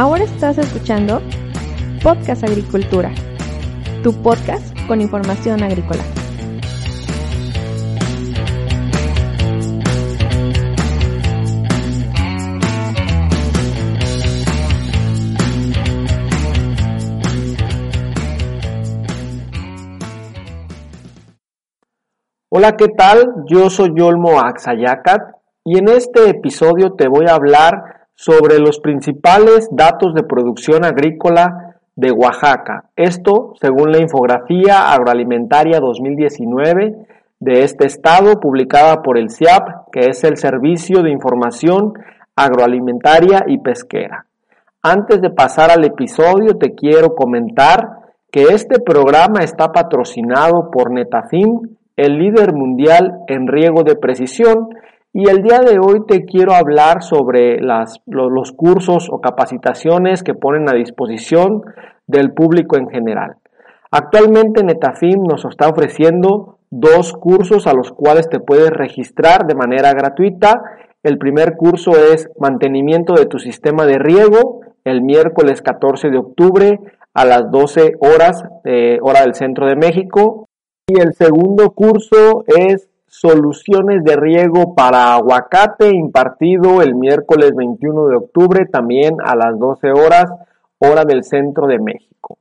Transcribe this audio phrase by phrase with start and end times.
[0.00, 1.20] Ahora estás escuchando
[2.04, 3.10] Podcast Agricultura,
[4.04, 6.04] tu podcast con información agrícola.
[22.50, 23.34] Hola, ¿qué tal?
[23.48, 25.22] Yo soy Yolmo Axayacat
[25.64, 31.76] y en este episodio te voy a hablar sobre los principales datos de producción agrícola
[31.94, 32.90] de Oaxaca.
[32.96, 36.96] Esto según la infografía agroalimentaria 2019
[37.38, 41.92] de este estado publicada por el CIAP, que es el Servicio de Información
[42.34, 44.26] Agroalimentaria y Pesquera.
[44.82, 48.00] Antes de pasar al episodio, te quiero comentar
[48.32, 54.70] que este programa está patrocinado por Netafim, el líder mundial en riego de precisión,
[55.12, 60.34] y el día de hoy te quiero hablar sobre las, los, cursos o capacitaciones que
[60.34, 61.62] ponen a disposición
[62.06, 63.36] del público en general.
[63.90, 69.92] Actualmente Netafim nos está ofreciendo dos cursos a los cuales te puedes registrar de manera
[69.92, 70.62] gratuita.
[71.02, 76.80] El primer curso es mantenimiento de tu sistema de riego el miércoles 14 de octubre
[77.14, 78.42] a las 12 horas,
[79.02, 80.46] hora del centro de México.
[80.86, 88.16] Y el segundo curso es soluciones de riego para aguacate impartido el miércoles 21 de
[88.16, 90.30] octubre también a las 12 horas
[90.78, 92.38] hora del centro de México.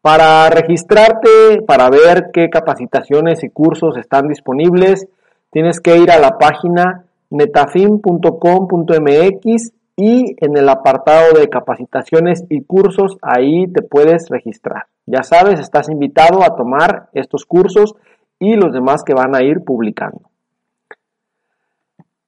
[0.00, 5.08] Para registrarte, para ver qué capacitaciones y cursos están disponibles,
[5.50, 13.16] tienes que ir a la página netafim.com.mx y en el apartado de capacitaciones y cursos
[13.22, 14.86] ahí te puedes registrar.
[15.06, 17.94] Ya sabes, estás invitado a tomar estos cursos
[18.38, 20.30] y los demás que van a ir publicando.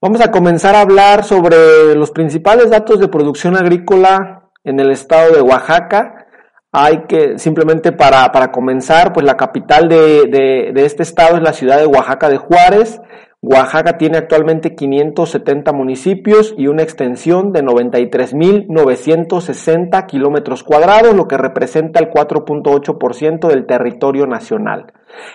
[0.00, 5.32] Vamos a comenzar a hablar sobre los principales datos de producción agrícola en el estado
[5.32, 6.26] de Oaxaca.
[6.72, 11.78] Hay que, simplemente para, comenzar, pues la capital de, de este estado es la ciudad
[11.78, 13.00] de Oaxaca de Juárez.
[13.44, 21.98] Oaxaca tiene actualmente 570 municipios y una extensión de 93.960 kilómetros cuadrados, lo que representa
[21.98, 24.92] el 4.8% del territorio nacional.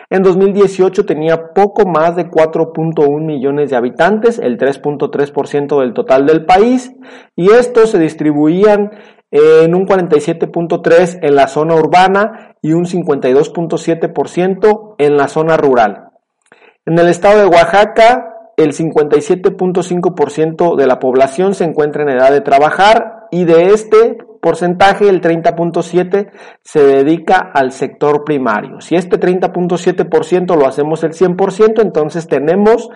[0.09, 6.45] En 2018 tenía poco más de 4.1 millones de habitantes, el 3.3% del total del
[6.45, 6.95] país,
[7.35, 8.91] y estos se distribuían
[9.31, 16.06] en un 47.3% en la zona urbana y un 52.7% en la zona rural.
[16.87, 22.39] En el estado de Oaxaca, el 57.5% de la población se encuentra en edad de
[22.39, 26.31] trabajar y de este porcentaje, el 30.7%,
[26.63, 28.79] se dedica al sector primario.
[28.79, 32.89] Si este 30.7% lo hacemos el 100%, entonces tenemos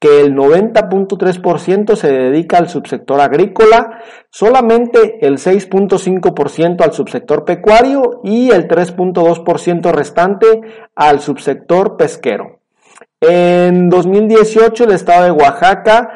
[0.00, 8.50] que el 90.3% se dedica al subsector agrícola, solamente el 6.5% al subsector pecuario y
[8.50, 10.62] el 3.2% restante
[10.96, 12.55] al subsector pesquero.
[13.20, 16.10] En 2018 el estado de Oaxaca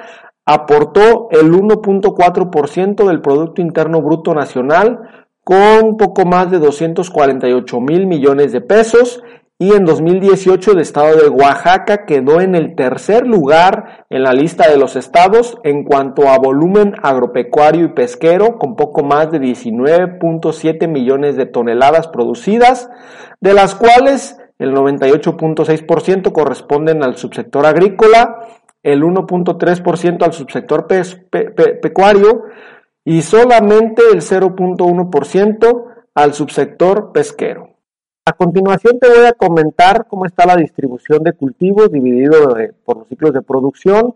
[0.45, 4.99] aportó el 1.4% del Producto Interno Bruto Nacional
[5.43, 9.23] con poco más de 248 mil millones de pesos.
[9.59, 14.71] Y en 2018 el estado de Oaxaca quedó en el tercer lugar en la lista
[14.71, 20.89] de los estados en cuanto a volumen agropecuario y pesquero con poco más de 19.7
[20.89, 22.89] millones de toneladas producidas,
[23.41, 28.47] de las cuales el 98.6% corresponden al subsector agrícola,
[28.83, 30.87] el 1.3% al subsector
[31.81, 32.43] pecuario
[33.03, 35.85] y solamente el 0.1%
[36.15, 37.71] al subsector pesquero.
[38.27, 42.55] A continuación te voy a comentar cómo está la distribución de cultivos dividido
[42.85, 44.13] por los ciclos de producción.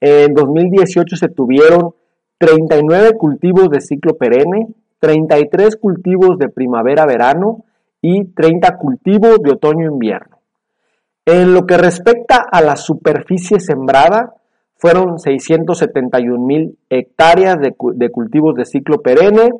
[0.00, 1.92] En 2018 se tuvieron
[2.38, 4.68] 39 cultivos de ciclo perenne,
[5.00, 7.64] 33 cultivos de primavera-verano,
[8.00, 10.38] y 30 cultivos de otoño-invierno.
[11.26, 14.34] En lo que respecta a la superficie sembrada,
[14.76, 17.74] fueron 671 mil hectáreas de,
[18.10, 19.50] cultivos de ciclo perenne,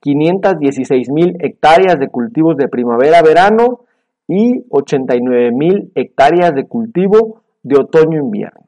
[0.00, 3.84] 516 mil hectáreas de cultivos de primavera-verano
[4.26, 8.66] y 89 mil hectáreas de cultivo de otoño-invierno.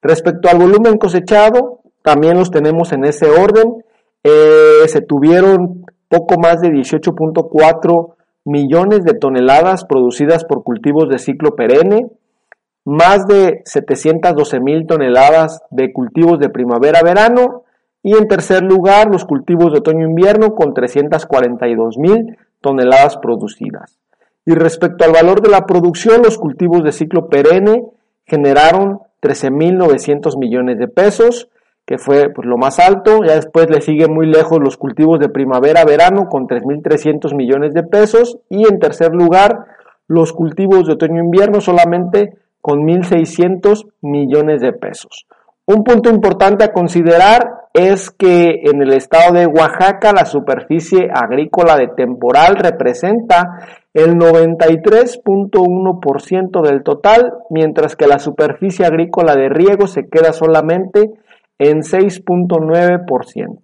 [0.00, 3.84] Respecto al volumen cosechado, también los tenemos en ese orden.
[4.22, 8.14] Eh, se tuvieron poco más de 18.4
[8.44, 12.10] millones de toneladas producidas por cultivos de ciclo perenne,
[12.84, 17.64] más de 712 mil toneladas de cultivos de primavera-verano
[18.02, 23.98] y en tercer lugar los cultivos de otoño-invierno con 342 mil toneladas producidas.
[24.44, 27.86] Y respecto al valor de la producción, los cultivos de ciclo perenne
[28.26, 31.48] generaron 13.900 millones de pesos,
[31.86, 33.20] que fue pues, lo más alto.
[33.24, 38.38] Ya después le sigue muy lejos los cultivos de primavera-verano con 3.300 millones de pesos.
[38.48, 39.66] Y en tercer lugar,
[40.06, 45.26] los cultivos de otoño-invierno solamente con 1.600 millones de pesos.
[45.66, 51.76] Un punto importante a considerar es que en el estado de Oaxaca la superficie agrícola
[51.76, 53.58] de temporal representa
[53.94, 61.12] el 93.1% del total, mientras que la superficie agrícola de riego se queda solamente
[61.58, 63.58] en 6.9%.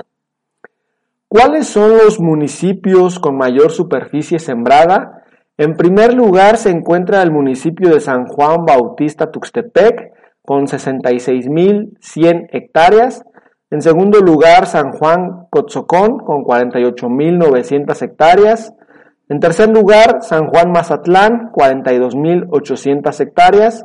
[1.29, 5.23] ¿Cuáles son los municipios con mayor superficie sembrada?
[5.57, 13.25] En primer lugar se encuentra el municipio de San Juan Bautista Tuxtepec con 66.100 hectáreas.
[13.71, 18.75] En segundo lugar San Juan Cotzocón con 48.900 hectáreas.
[19.29, 23.85] En tercer lugar San Juan Mazatlán 42.800 hectáreas.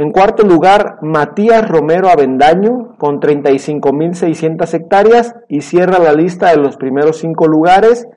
[0.00, 6.78] En cuarto lugar, Matías Romero Avendaño, con 35.600 hectáreas, y cierra la lista de los
[6.78, 8.08] primeros cinco lugares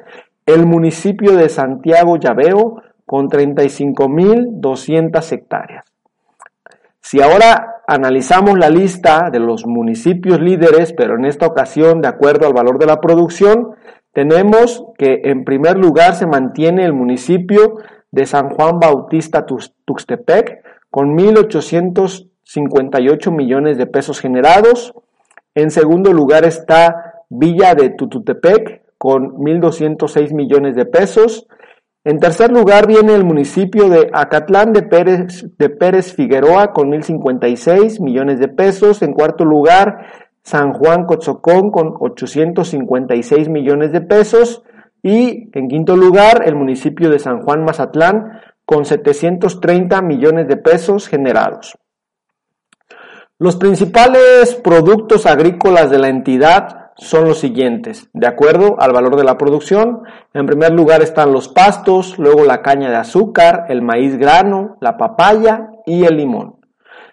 [0.45, 5.83] el municipio de Santiago Llaveo, con 35.200 hectáreas.
[7.01, 12.47] Si ahora analizamos la lista de los municipios líderes, pero en esta ocasión de acuerdo
[12.47, 13.71] al valor de la producción,
[14.13, 20.63] tenemos que en primer lugar se mantiene el municipio de San Juan Bautista Tuxtepec,
[20.93, 24.93] con 1.858 millones de pesos generados.
[25.55, 31.47] En segundo lugar está Villa de Tututepec con 1.206 millones de pesos.
[32.03, 38.49] En tercer lugar viene el municipio de Acatlán de Pérez, Figueroa con 1.056 millones de
[38.49, 39.01] pesos.
[39.01, 40.05] En cuarto lugar,
[40.43, 44.61] San Juan Cotzocón con 856 millones de pesos.
[45.01, 48.43] Y en quinto lugar, el municipio de San Juan Mazatlán
[48.73, 51.77] con 730 millones de pesos generados.
[53.37, 59.23] Los principales productos agrícolas de la entidad son los siguientes, de acuerdo al valor de
[59.23, 60.01] la producción.
[60.33, 64.97] En primer lugar están los pastos, luego la caña de azúcar, el maíz grano, la
[64.97, 66.55] papaya y el limón.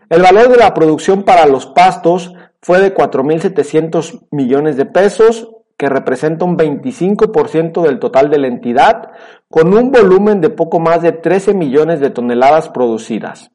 [0.08, 2.32] El valor de la producción para los pastos
[2.62, 9.12] fue de 4.700 millones de pesos, que representa un 25% del total de la entidad,
[9.48, 13.50] con un volumen de poco más de 13 millones de toneladas producidas.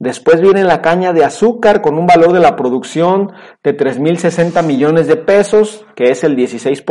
[0.00, 3.30] Después viene la caña de azúcar con un valor de la producción
[3.62, 6.82] de 3.060 millones de pesos, que es el 16%,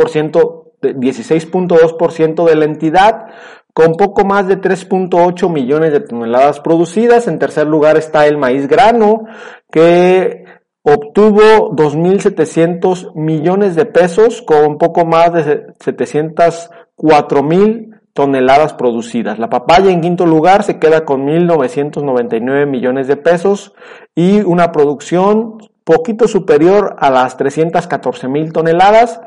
[0.80, 3.26] 16.2% de la entidad,
[3.74, 7.28] con poco más de 3.8 millones de toneladas producidas.
[7.28, 9.24] En tercer lugar está el maíz grano,
[9.70, 10.46] que
[10.82, 19.38] obtuvo 2.700 millones de pesos con poco más de 704 mil toneladas producidas.
[19.38, 23.74] La papaya en quinto lugar se queda con 1.999 millones de pesos
[24.14, 29.20] y una producción poquito superior a las 314 mil toneladas.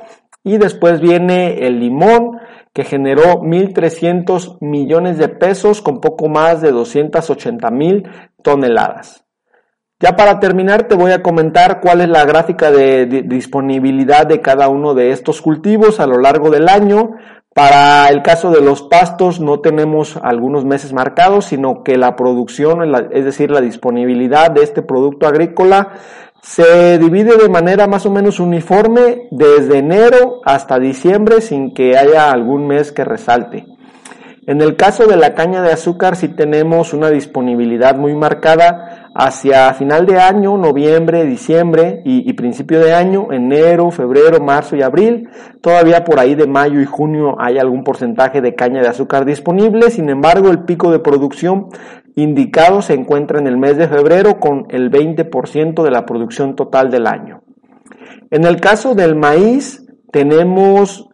[0.45, 2.38] Y después viene el limón
[2.73, 8.09] que generó 1.300 millones de pesos con poco más de 280 mil
[8.41, 9.22] toneladas.
[9.99, 14.67] Ya para terminar te voy a comentar cuál es la gráfica de, disponibilidad de cada
[14.67, 17.11] uno de estos cultivos a lo largo del año.
[17.53, 22.95] Para el caso de los pastos no tenemos algunos meses marcados, sino que la producción,
[23.11, 25.93] es decir, la disponibilidad de este producto agrícola
[26.41, 32.31] se divide de manera más o menos uniforme desde enero hasta diciembre sin que haya
[32.31, 33.65] algún mes que resalte.
[34.45, 39.74] En el caso de la caña de azúcar sí tenemos una disponibilidad muy marcada hacia
[39.75, 45.29] final de año, noviembre, diciembre y, principio de año, enero, febrero, marzo y abril.
[45.62, 49.91] Todavía por ahí de mayo y junio hay algún porcentaje de caña de azúcar disponible.
[49.91, 51.67] Sin embargo, el pico de producción
[52.15, 56.89] indicado se encuentra en el mes de febrero con el 20% de la producción total
[56.89, 57.43] del año.
[58.32, 61.10] En el caso del maíz, tenemos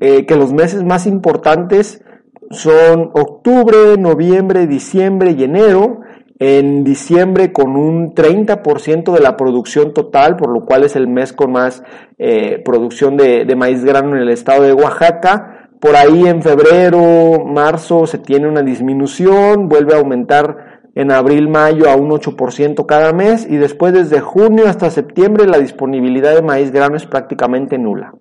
[0.00, 2.02] eh, que los meses más importantes
[2.50, 6.00] son octubre, noviembre, diciembre y enero
[6.38, 11.32] en diciembre con un 30% de la producción total, por lo cual es el mes
[11.32, 11.82] con más
[12.18, 15.68] eh, producción de, de, maíz grano en el estado de Oaxaca.
[15.80, 21.90] Por ahí en febrero, marzo se tiene una disminución, vuelve a aumentar en abril, mayo
[21.90, 26.70] a un 8% cada mes y después desde junio hasta septiembre la disponibilidad de maíz
[26.70, 28.14] grano es prácticamente nula.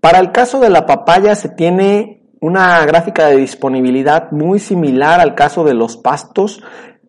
[0.00, 5.34] Para el caso de la papaya se tiene una gráfica de disponibilidad muy similar al
[5.34, 6.62] caso de los pastos.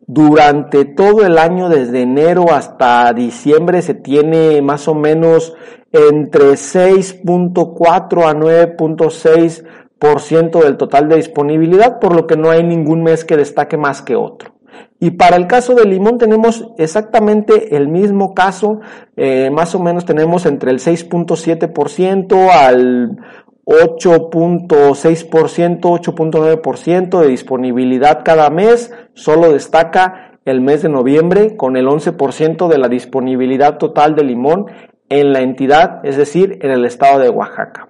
[0.08, 5.54] Durante todo el año, desde enero hasta diciembre, se tiene más o menos
[5.92, 13.26] entre 6.4 a 9.6% del total de disponibilidad, por lo que no hay ningún mes
[13.26, 14.56] que destaque más que otro.
[15.00, 18.80] Y para el caso del limón tenemos exactamente el mismo caso,
[19.18, 23.18] eh, más o menos tenemos entre el 6.7% al
[23.66, 32.68] 8.6%, 8.9% de disponibilidad cada mes, solo destaca el mes de noviembre con el 11%
[32.68, 34.68] de la disponibilidad total de limón
[35.10, 37.90] en la entidad, es decir, en el estado de Oaxaca.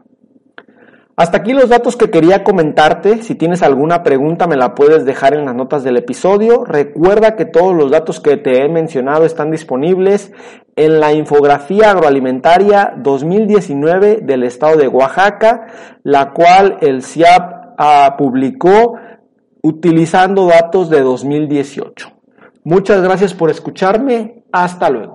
[1.18, 3.24] Hasta aquí los datos que quería comentarte.
[3.24, 6.66] Si tienes alguna pregunta me la puedes dejar en las notas del episodio.
[6.66, 10.34] Recuerda que todos los datos que te he mencionado están disponibles
[10.76, 15.68] en la infografía agroalimentaria 2019 del estado de Oaxaca,
[16.04, 18.96] la cual el CIAP ah, publicó
[19.64, 22.12] utilizando datos de 2018.
[22.66, 24.44] Muchas gracias por escucharme.
[24.52, 25.15] Hasta luego.